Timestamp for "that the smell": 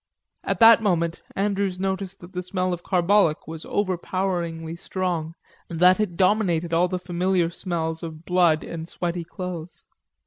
2.21-2.73